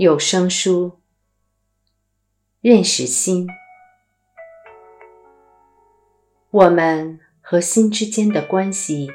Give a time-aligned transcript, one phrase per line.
[0.00, 0.98] 有声书，
[2.62, 3.46] 认识心。
[6.50, 9.10] 我们和心之间的关系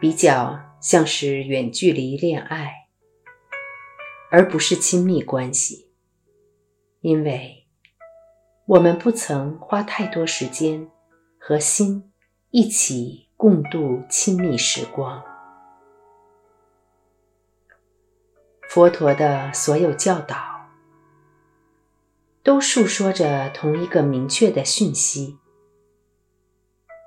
[0.00, 2.86] 比较像是远距离恋爱，
[4.30, 5.90] 而不是亲密关系，
[7.00, 7.66] 因为
[8.66, 10.88] 我们不曾花太多时间
[11.36, 12.12] 和心
[12.50, 15.20] 一起共度亲密时光。
[18.68, 20.36] 佛陀的所有教导，
[22.42, 25.38] 都述说着同一个明确的讯息：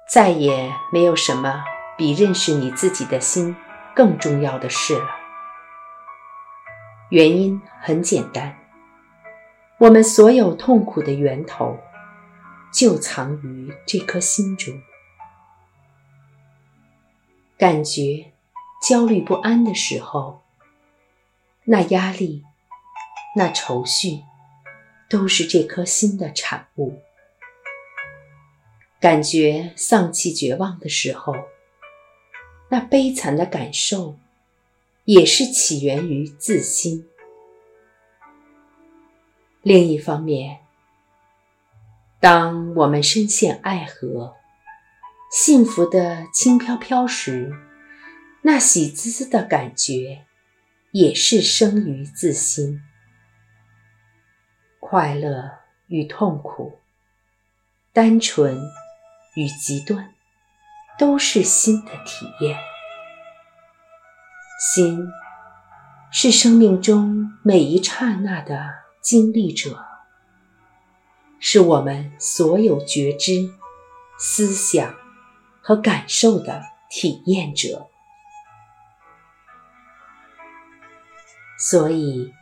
[0.09, 1.63] 再也没有什么
[1.95, 3.55] 比认识你自己的心
[3.95, 5.05] 更重要的事了。
[7.11, 8.57] 原因很简单，
[9.77, 11.77] 我们所有痛苦的源头，
[12.73, 14.73] 就藏于这颗心中。
[17.55, 18.31] 感觉
[18.81, 20.40] 焦虑不安的时候。
[21.71, 22.43] 那压力，
[23.33, 24.23] 那愁绪，
[25.09, 27.01] 都是这颗心的产物。
[28.99, 31.33] 感觉丧气绝望的时候，
[32.67, 34.19] 那悲惨的感受，
[35.05, 37.07] 也是起源于自心。
[39.61, 40.59] 另一方面，
[42.19, 44.35] 当我们深陷爱河，
[45.31, 47.49] 幸福的轻飘飘时，
[48.41, 50.25] 那喜滋滋的感觉。
[50.91, 52.81] 也是生于自心，
[54.79, 56.79] 快乐与痛苦，
[57.93, 58.59] 单纯
[59.35, 60.13] 与极端，
[60.99, 62.59] 都是心的体验。
[64.59, 65.07] 心
[66.11, 68.69] 是生命中每一刹那的
[69.01, 69.85] 经历者，
[71.39, 73.49] 是我们所有觉知、
[74.19, 74.93] 思想
[75.61, 77.90] 和感受的体验者。
[81.63, 82.33] 所以，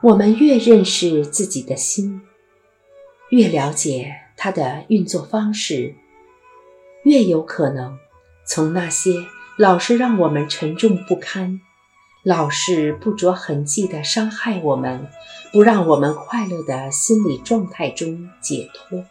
[0.00, 2.20] 我们越认识自己的心，
[3.30, 5.94] 越了解它的运作方式，
[7.04, 7.96] 越有可能
[8.44, 9.24] 从那些
[9.56, 11.60] 老是让我们沉重不堪、
[12.24, 15.08] 老是不着痕迹的伤害我们、
[15.52, 19.04] 不让我们快乐的心理状态中解脱。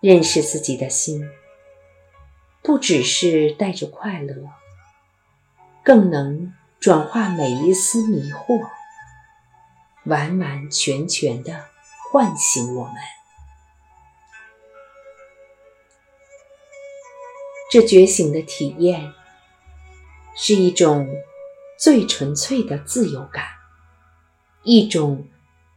[0.00, 1.28] 认识自己的心，
[2.62, 4.36] 不只是带着快乐，
[5.82, 6.52] 更能。
[6.80, 8.70] 转化每一丝迷惑，
[10.06, 11.66] 完完全全的
[12.10, 12.94] 唤醒我们。
[17.70, 19.12] 这觉醒的体验，
[20.34, 21.06] 是一种
[21.78, 23.44] 最纯粹的自由感，
[24.62, 25.28] 一种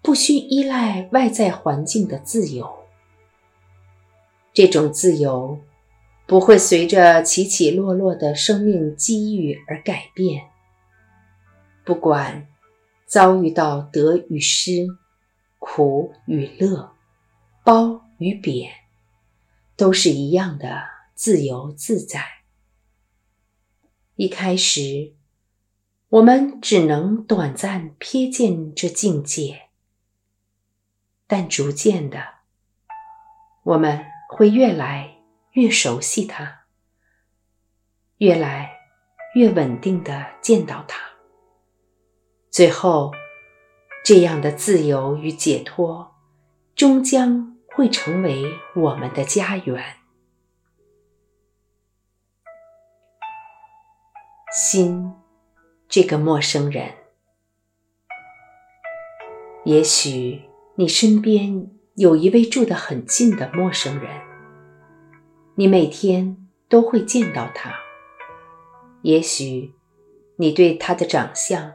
[0.02, 2.88] 不需依赖外在环境的自由。
[4.54, 5.60] 这种自由
[6.26, 10.53] 不会随着起起落落的生命机遇而改变。
[11.84, 12.48] 不管
[13.06, 14.88] 遭遇到得与失、
[15.60, 16.96] 苦与乐、
[17.64, 18.72] 褒与贬，
[19.76, 20.84] 都是一样的
[21.14, 22.24] 自由自在。
[24.16, 25.14] 一开始，
[26.10, 29.70] 我们只能短暂瞥见这境界，
[31.28, 32.36] 但逐渐的，
[33.64, 35.18] 我们会越来
[35.52, 36.66] 越熟悉它，
[38.18, 38.72] 越来
[39.36, 41.13] 越稳定的见到它。
[42.54, 43.12] 最后，
[44.06, 46.14] 这样的自由与解脱，
[46.76, 49.84] 终将会成为我们的家园。
[54.52, 55.16] 心，
[55.90, 56.94] 这个陌生人，
[59.66, 60.44] 也许
[60.76, 64.22] 你身边有一位住得很近的陌生人，
[65.56, 67.74] 你每天都会见到他。
[69.02, 69.74] 也许
[70.36, 71.74] 你对他的长相。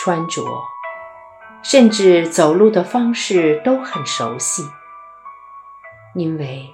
[0.00, 0.44] 穿着，
[1.60, 4.62] 甚至走路的方式都很熟悉，
[6.14, 6.72] 因为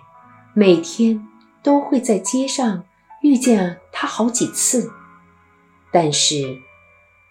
[0.52, 1.26] 每天
[1.62, 2.84] 都会在街上
[3.22, 4.92] 遇见他好几次。
[5.90, 6.60] 但是，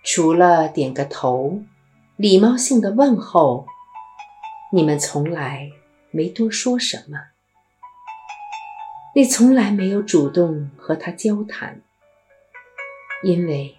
[0.03, 1.61] 除了点个头、
[2.15, 3.67] 礼貌性的问候，
[4.71, 5.69] 你们从来
[6.09, 7.19] 没多说什么。
[9.13, 11.81] 你从来没有主动和他交谈，
[13.21, 13.77] 因为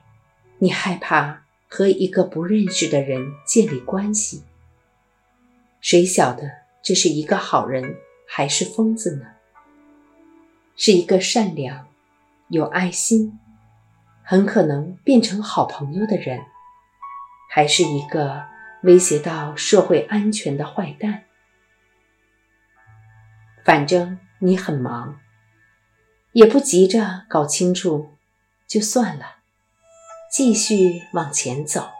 [0.58, 1.43] 你害怕。
[1.76, 4.44] 和一个不认识的人建立关系，
[5.80, 6.48] 谁晓得
[6.84, 7.96] 这是一个好人
[8.28, 9.26] 还是疯子呢？
[10.76, 11.88] 是一个善良、
[12.46, 13.40] 有爱心、
[14.22, 16.44] 很可能变成好朋友的人，
[17.50, 18.44] 还是一个
[18.84, 21.24] 威胁到社会安全的坏蛋？
[23.64, 25.18] 反正你很忙，
[26.34, 28.14] 也不急着搞清楚，
[28.68, 29.33] 就算了。
[30.36, 31.90] 继续往前走，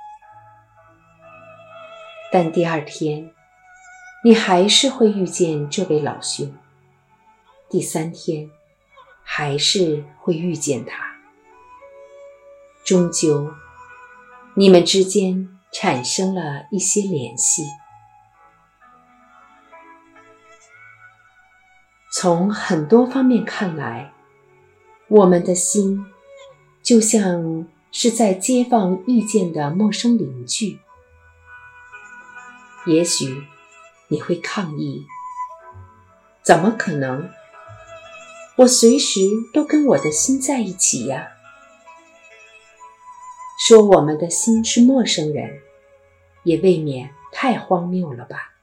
[2.32, 3.32] 但第二天，
[4.24, 6.48] 你还是会遇见这位老兄；
[7.70, 8.50] 第三天，
[9.22, 11.14] 还是会遇见他。
[12.84, 13.52] 终究，
[14.56, 17.62] 你们之间产生了一些联系。
[22.12, 24.12] 从很多方面看来，
[25.06, 26.04] 我们的心
[26.82, 30.80] 就像是在街坊遇见的陌生邻居。
[32.86, 33.44] 也许
[34.08, 35.06] 你会抗议
[36.42, 37.30] ：“怎么可能？
[38.56, 39.20] 我随时
[39.54, 41.28] 都跟我的心在一起呀！”
[43.64, 45.60] 说我们的心是陌生人，
[46.42, 48.54] 也未免太荒谬了吧？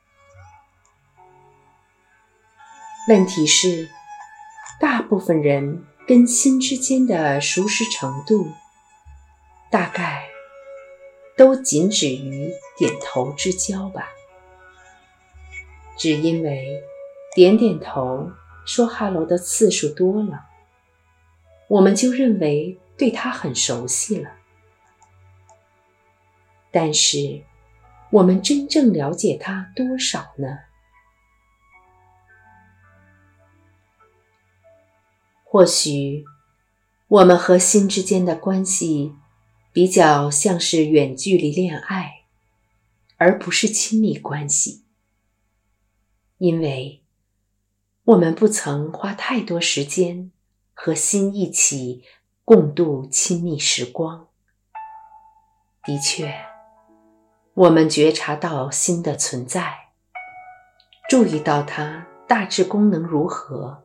[3.08, 3.90] 问题是，
[4.78, 8.52] 大部分人跟心之间的熟识程度，
[9.72, 10.30] 大概
[11.38, 14.10] 都仅止于点头之交吧。
[15.98, 16.84] 只因为
[17.34, 18.32] 点点头、
[18.66, 20.46] 说哈喽的次数多了，
[21.68, 24.32] 我们就认为对他很熟悉了。
[26.70, 27.44] 但是，
[28.10, 30.60] 我们真正了解他多少呢？
[35.44, 36.26] 或许，
[37.08, 39.14] 我们和心之间的关系
[39.74, 42.26] 比较像是远距离恋爱，
[43.18, 44.84] 而不是亲密关系，
[46.38, 47.04] 因为
[48.04, 50.32] 我们不曾花太多时间
[50.74, 52.04] 和心一起
[52.44, 54.28] 共度亲密时光。
[55.84, 56.34] 的确。
[57.54, 59.90] 我们觉察到心的存在，
[61.10, 63.84] 注意到它大致功能如何，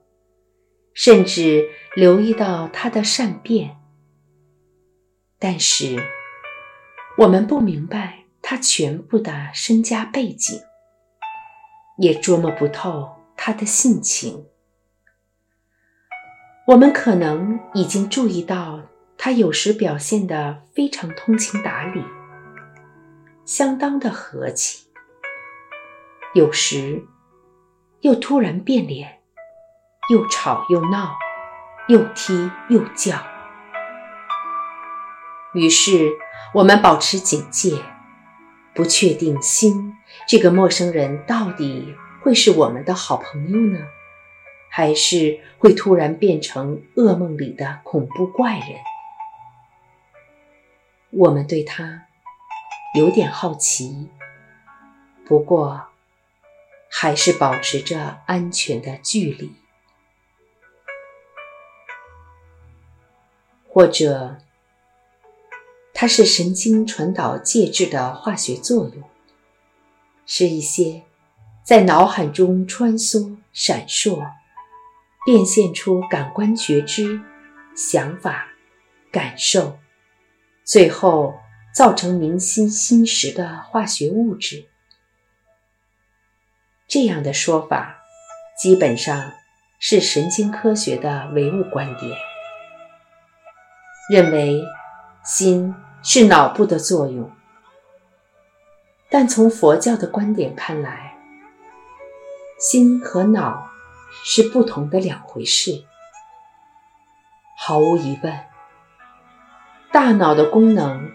[0.95, 3.77] 甚至留意到它的善变。
[5.39, 6.03] 但是，
[7.19, 10.63] 我们不明白他全部的身家背景，
[11.99, 14.47] 也捉摸不透他的性情。
[16.69, 18.83] 我们可能已经注意到，
[19.19, 22.03] 他有时表现得非常通情达理。
[23.45, 24.89] 相当的和气，
[26.35, 27.07] 有时
[28.01, 29.21] 又突然变脸，
[30.11, 31.15] 又吵又闹，
[31.89, 33.36] 又踢又叫。
[35.57, 36.13] 于是
[36.53, 37.83] 我们保持警戒，
[38.75, 39.97] 不确定心
[40.29, 43.87] 这个陌生人到底会是我们的好朋友呢，
[44.71, 48.79] 还是会突然变成噩梦里的恐怖怪人？
[51.11, 52.03] 我们对他。
[52.95, 54.09] 有点好奇，
[55.27, 55.89] 不过
[56.89, 59.53] 还是保持着安全的距离。
[63.69, 64.39] 或者，
[65.99, 69.03] 它是神经传导介质的化学作用，
[70.27, 71.05] 是一些
[71.65, 74.31] 在脑海中穿梭、闪烁，
[75.25, 77.23] 变现出感官觉知、
[77.75, 78.49] 想法、
[79.11, 79.79] 感受，
[80.65, 81.35] 最后。
[81.75, 84.65] 造成明心心识的化学物质，
[86.89, 87.99] 这样的说法
[88.59, 89.35] 基本上
[89.79, 92.11] 是神经科学的唯物观点，
[94.09, 94.63] 认为
[95.27, 97.31] 心是脑部的作用。
[99.11, 101.19] 但从佛教的观点看来，
[102.59, 103.69] 心和脑
[104.25, 105.85] 是不同的两回事。
[107.59, 108.41] 毫无疑问，
[109.93, 111.11] 大脑的功能。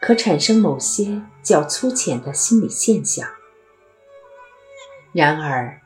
[0.00, 3.28] 可产生某些较粗浅的心理现象，
[5.12, 5.80] 然而，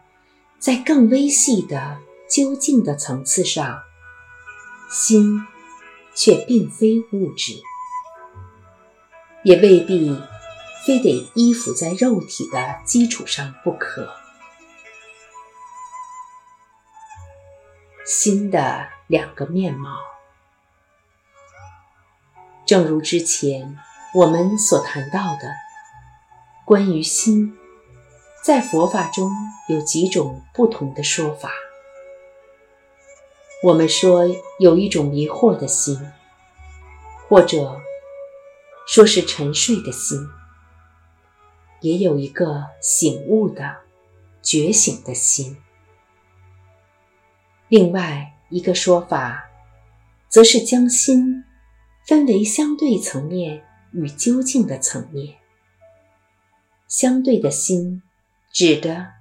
[0.59, 1.97] 在更微细的
[2.29, 3.81] 究竟的层次上，
[4.91, 5.43] 心
[6.15, 7.55] 却并非物质，
[9.45, 10.21] 也未必
[10.87, 14.15] 非得依附在肉体的基础上不可。
[18.05, 19.97] 心的两个面貌，
[22.67, 23.79] 正如之前。
[24.15, 25.55] 我们所谈到的
[26.67, 27.57] 关于心，
[28.45, 29.33] 在佛法中
[29.71, 31.51] 有几种不同的说法。
[33.63, 34.25] 我们说
[34.59, 35.99] 有一种迷惑的心，
[37.29, 37.81] 或者
[38.87, 40.19] 说是沉睡的心，
[41.81, 43.77] 也有一个醒悟的、
[44.43, 45.57] 觉醒的心。
[47.69, 49.49] 另外一个说法，
[50.29, 51.45] 则是将心
[52.07, 53.65] 分为相对层面。
[53.95, 55.37] 与究竟的层面，
[56.89, 58.03] 相对的心
[58.51, 59.13] 指的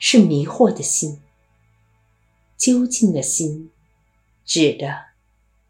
[0.00, 1.20] 是迷惑的心；
[2.56, 3.70] 究竟的心
[4.48, 5.08] 指的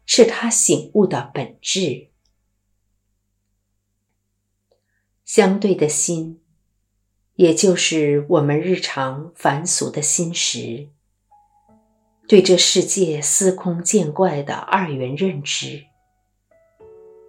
[0.05, 2.11] 是他醒悟的本质。
[5.25, 6.41] 相对的心
[7.35, 10.87] 也就是我们日常凡俗的心识，
[12.25, 15.85] 对这世界司空见惯的二元认知，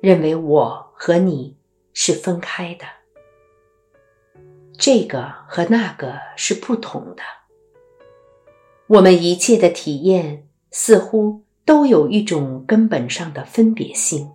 [0.01, 1.57] 认为我和你
[1.93, 2.87] 是分开的，
[4.79, 7.23] 这个和那个是不同的。
[8.87, 14.31] 我们一切的体验似乎都有一种根本上的分别性，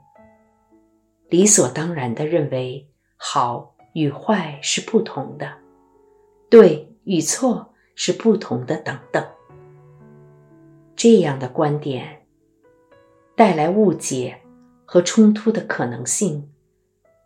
[1.29, 5.53] 理所当然的认为好与坏是不同的。
[6.49, 9.25] 对与错是不同的，等等。
[10.95, 12.21] 这样的观点
[13.35, 14.39] 带来误解
[14.85, 16.49] 和冲突的可能性，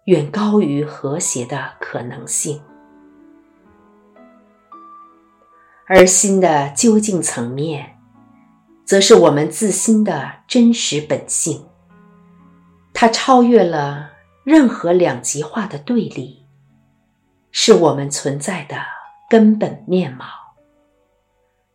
[0.06, 2.62] 远高于和谐的可能性。
[5.86, 7.99] 而心的究竟层面，
[8.90, 11.70] 则是我们自心的真实本性，
[12.92, 16.44] 它超越了任何两极化的对立，
[17.52, 18.78] 是我们存在的。
[19.30, 20.26] 根本面貌，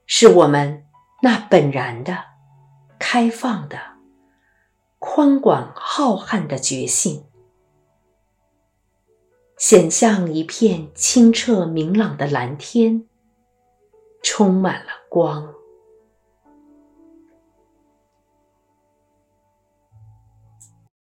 [0.07, 0.87] 是我们
[1.23, 2.19] 那本然的、
[2.99, 3.79] 开放的、
[4.99, 7.27] 宽广浩瀚的觉性，
[9.57, 13.07] 显像一片清澈明朗的蓝天，
[14.21, 15.54] 充满了光。